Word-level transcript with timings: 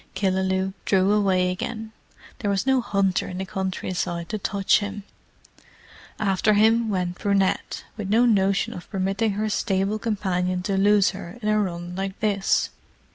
Killaloe 0.15 0.73
drew 0.83 1.11
away 1.13 1.51
again: 1.51 1.91
there 2.39 2.49
was 2.49 2.65
no 2.65 2.81
hunter 2.81 3.27
in 3.27 3.37
the 3.37 3.45
country 3.45 3.93
side 3.93 4.29
to 4.29 4.39
touch 4.39 4.79
him. 4.79 5.03
After 6.17 6.53
him 6.55 6.89
went 6.89 7.19
Brunette, 7.19 7.83
with 7.97 8.09
no 8.09 8.25
notion 8.25 8.73
of 8.73 8.89
permitting 8.89 9.33
her 9.33 9.47
stable 9.47 9.99
companion 9.99 10.63
to 10.63 10.75
lose 10.75 11.11
her 11.11 11.37
in 11.43 11.49
a 11.49 11.59
run 11.59 11.95
like 11.95 12.19
this. 12.19 12.71